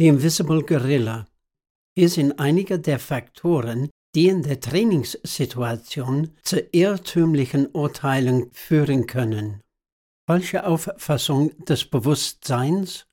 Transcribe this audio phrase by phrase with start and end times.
[0.00, 1.26] The Invisible Gorilla.
[1.94, 9.60] Hier sind einige der Faktoren, die in der Trainingssituation zu irrtümlichen Urteilen führen können.
[10.26, 13.04] Falsche Auffassung des Bewusstseins,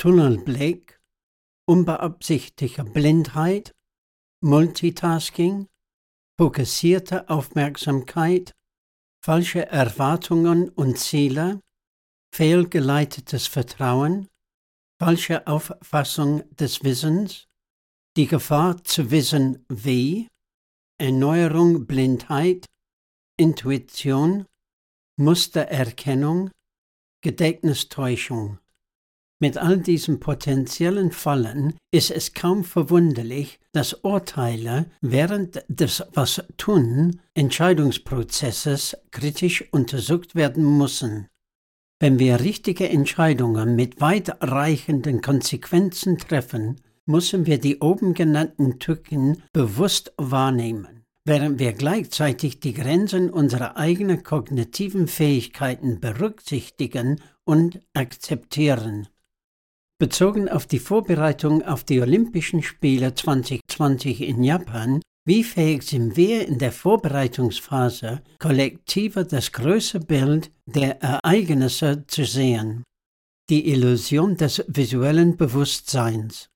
[0.00, 0.98] Tunnelblick,
[1.68, 3.74] unbeabsichtigte Blindheit,
[4.42, 5.66] Multitasking,
[6.40, 8.54] fokussierte Aufmerksamkeit,
[9.22, 11.60] falsche Erwartungen und Ziele,
[12.34, 14.28] fehlgeleitetes Vertrauen,
[14.98, 17.46] falsche Auffassung des Wissens,
[18.16, 20.28] die Gefahr zu wissen wie,
[20.98, 22.66] Erneuerung Blindheit,
[23.36, 24.46] Intuition,
[25.16, 26.50] Mustererkennung,
[27.22, 28.58] Gedächtnistäuschung.
[29.40, 38.96] Mit all diesen potenziellen Fallen ist es kaum verwunderlich, dass Urteile während des Was-Tun Entscheidungsprozesses
[39.10, 41.28] kritisch untersucht werden müssen.
[42.00, 50.12] Wenn wir richtige Entscheidungen mit weitreichenden Konsequenzen treffen, müssen wir die oben genannten Tücken bewusst
[50.16, 59.08] wahrnehmen, während wir gleichzeitig die Grenzen unserer eigenen kognitiven Fähigkeiten berücksichtigen und akzeptieren.
[59.98, 66.46] Bezogen auf die Vorbereitung auf die Olympischen Spiele 2020 in Japan, wie fähig sind wir
[66.46, 72.84] in der Vorbereitungsphase, kollektiver das große Bild der Ereignisse zu sehen?
[73.48, 76.50] Die Illusion des visuellen Bewusstseins.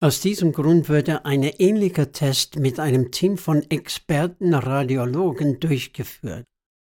[0.00, 6.46] Aus diesem Grund wurde ein ähnlicher Test mit einem Team von Experten Radiologen durchgeführt.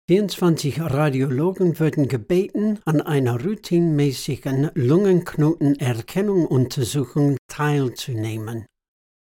[0.08, 8.66] 24 Radiologen würden gebeten, an einer routinemäßigen Lungenknotenerkennungsuntersuchung teilzunehmen.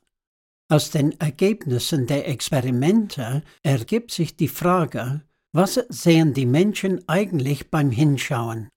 [0.69, 5.21] Aus den Ergebnissen der Experimente ergibt sich die Frage,
[5.53, 8.69] was sehen die Menschen eigentlich beim Hinschauen?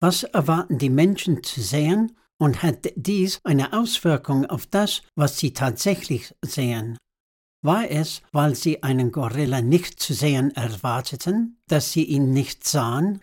[0.00, 5.52] Was erwarten die Menschen zu sehen und hat dies eine Auswirkung auf das, was sie
[5.52, 6.98] tatsächlich sehen?
[7.62, 13.20] War es, weil sie einen Gorilla nicht zu sehen erwarteten, dass sie ihn nicht sahen?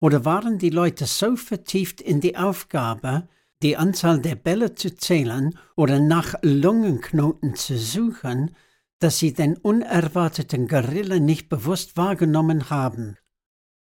[0.00, 3.28] Oder waren die Leute so vertieft in die Aufgabe,
[3.62, 8.54] die Anzahl der Bälle zu zählen oder nach Lungenknoten zu suchen,
[9.00, 13.16] dass sie den unerwarteten Gorilla nicht bewusst wahrgenommen haben.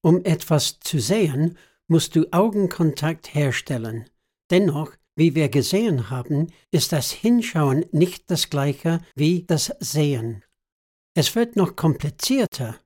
[0.01, 1.57] Um etwas zu sehen,
[1.87, 4.09] musst du Augenkontakt herstellen.
[4.49, 10.43] Dennoch, wie wir gesehen haben, ist das Hinschauen nicht das gleiche wie das Sehen.
[11.13, 12.77] Es wird noch komplizierter.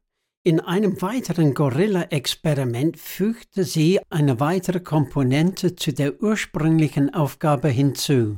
[0.43, 8.37] In einem weiteren Gorilla-Experiment fügte sie eine weitere Komponente zu der ursprünglichen Aufgabe hinzu.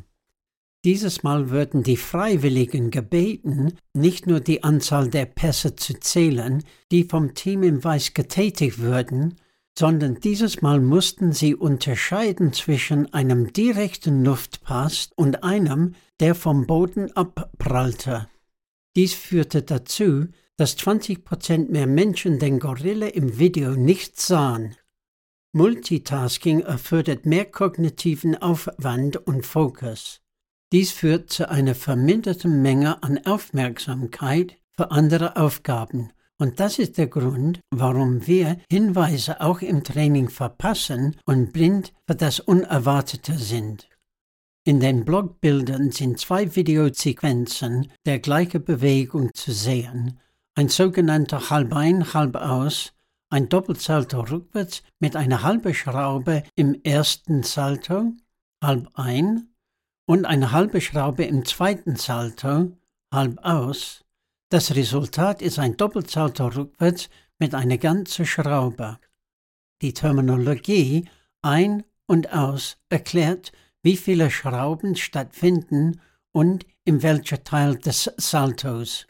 [0.83, 7.05] Dieses Mal würden die Freiwilligen gebeten, nicht nur die Anzahl der Pässe zu zählen, die
[7.05, 9.35] vom Team im Weiß getätigt würden,
[9.77, 17.11] sondern dieses Mal mussten sie unterscheiden zwischen einem direkten Luftpass und einem, der vom Boden
[17.11, 18.27] abprallte.
[18.95, 20.27] Dies führte dazu,
[20.57, 24.75] dass 20% mehr Menschen den Gorilla im Video nicht sahen.
[25.51, 30.21] Multitasking erfordert mehr kognitiven Aufwand und Fokus.
[30.71, 36.11] Dies führt zu einer verminderten Menge an Aufmerksamkeit für andere Aufgaben.
[36.37, 42.15] Und das ist der Grund, warum wir Hinweise auch im Training verpassen und blind für
[42.15, 43.87] das Unerwartete sind.
[44.65, 50.19] In den Blogbildern sind zwei Videosequenzen der gleichen Bewegung zu sehen.
[50.55, 52.93] Ein sogenannter Halbein, Halbaus,
[53.29, 58.13] ein Doppelsalto rückwärts mit einer halben Schraube im ersten Salto,
[58.63, 59.49] halb ein,
[60.07, 62.71] und eine halbe Schraube im zweiten Salto,
[63.11, 64.04] halb aus.
[64.55, 67.09] Das Resultat ist ein Doppelsalto rückwärts
[67.39, 68.99] mit einer ganzen Schraube.
[69.81, 71.09] Die Terminologie
[71.41, 73.51] ein und aus erklärt,
[73.83, 75.99] wie viele Schrauben stattfinden
[76.31, 79.07] und in welcher Teil des Saltos.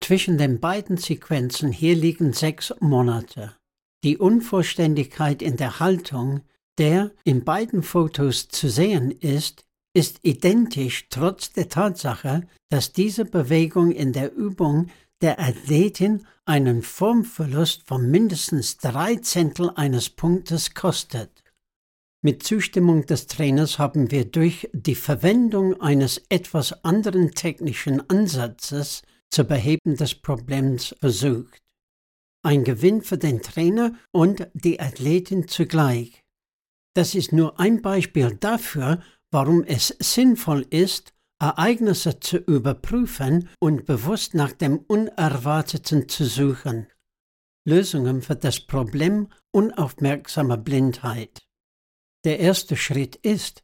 [0.00, 3.56] Zwischen den beiden Sequenzen hier liegen sechs Monate.
[4.04, 6.42] Die Unvollständigkeit in der Haltung,
[6.78, 13.90] der in beiden Fotos zu sehen ist, ist identisch trotz der Tatsache, dass diese Bewegung
[13.90, 14.88] in der Übung
[15.20, 21.42] der Athletin einen Formverlust von mindestens drei Zehntel eines Punktes kostet.
[22.22, 29.44] Mit Zustimmung des Trainers haben wir durch die Verwendung eines etwas anderen technischen Ansatzes zur
[29.44, 31.62] Beheben des Problems versucht.
[32.42, 36.24] Ein Gewinn für den Trainer und die Athletin zugleich.
[36.94, 44.34] Das ist nur ein Beispiel dafür, warum es sinnvoll ist, Ereignisse zu überprüfen und bewusst
[44.34, 46.86] nach dem Unerwarteten zu suchen.
[47.66, 51.42] Lösungen für das Problem unaufmerksamer Blindheit.
[52.24, 53.62] Der erste Schritt ist,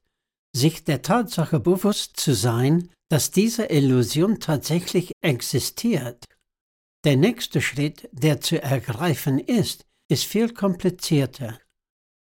[0.55, 6.25] sich der Tatsache bewusst zu sein, dass diese Illusion tatsächlich existiert.
[7.05, 11.59] Der nächste Schritt, der zu ergreifen ist, ist viel komplizierter.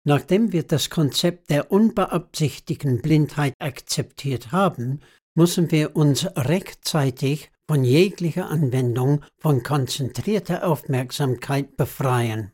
[0.09, 5.01] Nachdem wir das Konzept der unbeabsichtigten Blindheit akzeptiert haben,
[5.35, 12.53] müssen wir uns rechtzeitig von jeglicher Anwendung von konzentrierter Aufmerksamkeit befreien.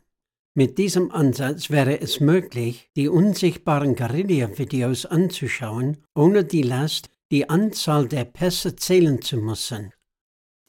[0.54, 8.08] Mit diesem Ansatz wäre es möglich, die unsichtbaren Guerilla-Videos anzuschauen, ohne die Last, die Anzahl
[8.08, 9.92] der Pässe zählen zu müssen.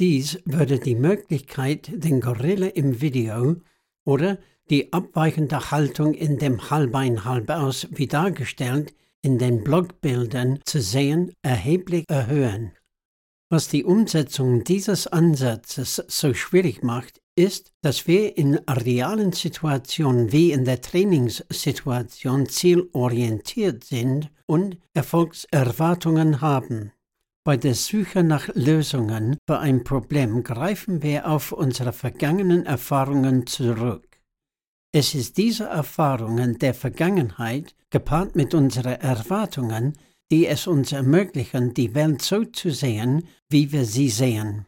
[0.02, 3.56] Dies würde die Möglichkeit, den Gorilla im Video
[4.04, 4.38] oder
[4.70, 12.06] die abweichende Haltung in dem Halbein halbaus wie dargestellt in den Blogbildern zu sehen, erheblich
[12.10, 12.74] erhöhen.
[13.50, 20.52] Was die Umsetzung dieses Ansatzes so schwierig macht, ist, dass wir in realen Situationen wie
[20.52, 26.92] in der Trainingssituation zielorientiert sind und Erfolgserwartungen haben.
[27.46, 34.13] Bei der Suche nach Lösungen für ein Problem greifen wir auf unsere vergangenen Erfahrungen zurück.
[34.96, 39.94] Es ist diese Erfahrungen der Vergangenheit, gepaart mit unseren Erwartungen,
[40.32, 44.68] die es uns ermöglichen, die Welt so zu sehen, wie wir sie sehen.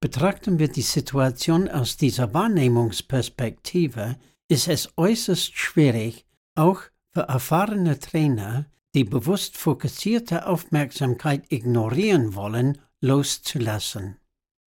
[0.00, 4.16] Betrachten wir die Situation aus dieser Wahrnehmungsperspektive,
[4.46, 14.16] ist es äußerst schwierig, auch für erfahrene Trainer, die bewusst fokussierte Aufmerksamkeit ignorieren wollen, loszulassen.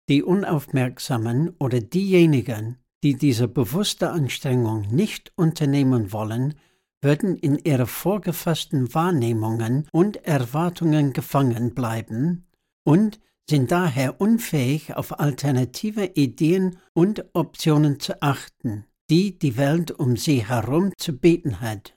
[0.08, 6.54] Die Unaufmerksamen oder diejenigen, die diese bewusste Anstrengung nicht unternehmen wollen,
[7.02, 12.46] würden in ihre vorgefassten Wahrnehmungen und Erwartungen gefangen bleiben
[12.84, 20.16] und sind daher unfähig, auf alternative Ideen und Optionen zu achten, die die Welt um
[20.16, 21.94] sie herum zu bieten hat.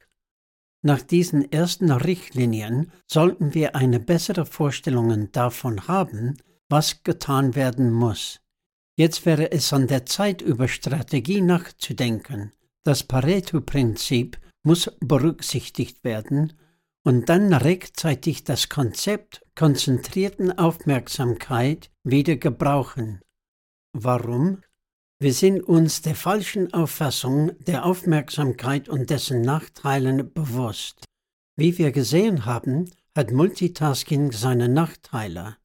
[0.82, 6.38] Nach diesen ersten Richtlinien sollten wir eine bessere Vorstellung davon haben,
[6.70, 8.43] was getan werden muss.
[8.96, 12.54] Jetzt wäre es an der Zeit, über Strategie nachzudenken.
[12.84, 16.54] Das Pareto-Prinzip muss berücksichtigt werden
[17.04, 23.22] und dann rechtzeitig das Konzept konzentrierten Aufmerksamkeit wieder gebrauchen.
[23.94, 24.62] Warum?
[25.20, 31.06] Wir sind uns der falschen Auffassung der Aufmerksamkeit und dessen Nachteilen bewusst.
[31.56, 35.58] Wie wir gesehen haben, hat Multitasking seine Nachteile.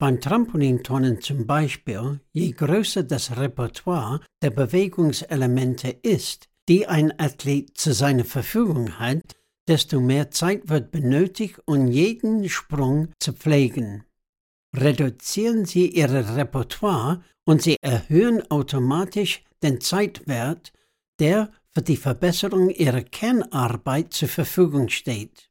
[0.00, 7.92] Beim Trampolinturnen zum Beispiel, je größer das Repertoire der Bewegungselemente ist, die ein Athlet zu
[7.92, 9.36] seiner Verfügung hat,
[9.68, 14.04] desto mehr Zeit wird benötigt, um jeden Sprung zu pflegen.
[14.74, 20.72] Reduzieren Sie Ihr Repertoire und Sie erhöhen automatisch den Zeitwert,
[21.18, 25.49] der für die Verbesserung Ihrer Kernarbeit zur Verfügung steht.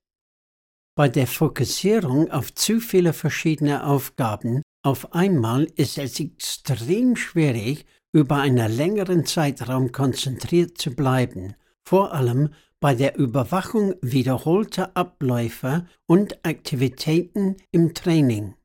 [0.99, 8.35] Bei der Fokussierung auf zu viele verschiedene Aufgaben auf einmal ist es extrem schwierig, über
[8.35, 12.49] einen längeren Zeitraum konzentriert zu bleiben, vor allem
[12.81, 18.55] bei der Überwachung wiederholter Abläufe und Aktivitäten im Training.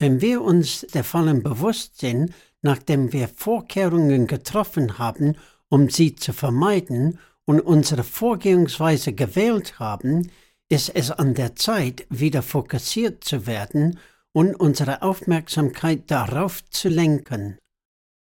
[0.00, 5.36] Wenn wir uns der Fallen bewusst sind, nachdem wir Vorkehrungen getroffen haben,
[5.68, 10.28] um sie zu vermeiden und unsere Vorgehensweise gewählt haben,
[10.68, 13.98] ist es an der Zeit, wieder fokussiert zu werden
[14.32, 17.58] und unsere Aufmerksamkeit darauf zu lenken.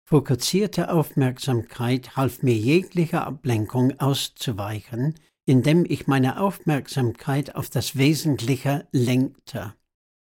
[0.05, 5.15] Fokussierte Aufmerksamkeit half mir jegliche Ablenkung auszuweichen,
[5.47, 9.75] indem ich meine Aufmerksamkeit auf das Wesentliche lenkte.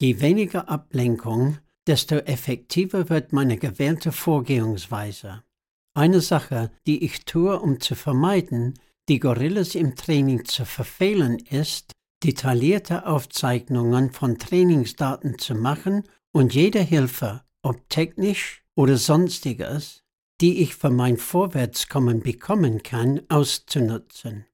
[0.01, 5.43] Je weniger Ablenkung, desto effektiver wird meine gewählte Vorgehensweise.
[5.95, 8.75] Eine Sache, die ich tue, um zu vermeiden,
[9.09, 11.93] die Gorillas im Training zu verfehlen, ist,
[12.26, 16.02] detaillierte Aufzeichnungen von Trainingsdaten zu machen
[16.33, 20.02] und jede Hilfe, ob technisch oder sonstiges,
[20.40, 24.45] die ich für mein Vorwärtskommen bekommen kann, auszunutzen.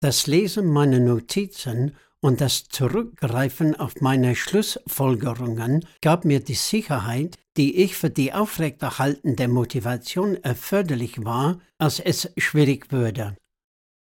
[0.00, 7.76] Das Lesen meiner Notizen und das Zurückgreifen auf meine Schlussfolgerungen gab mir die Sicherheit, die
[7.76, 13.36] ich für die Aufrechterhalten der Motivation erforderlich war, als es schwierig würde.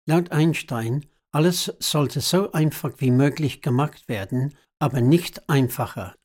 [0.06, 6.16] Laut Einstein, alles sollte so einfach wie möglich gemacht werden, aber nicht einfacher.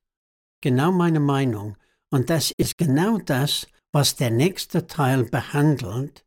[0.61, 1.77] Genau meine Meinung,
[2.11, 6.25] und das ist genau das, was der nächste Teil behandelt,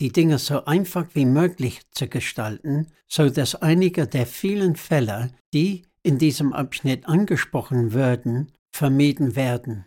[0.00, 5.82] die Dinge so einfach wie möglich zu gestalten, so dass einige der vielen Fälle, die
[6.02, 9.86] in diesem Abschnitt angesprochen würden, vermieden werden.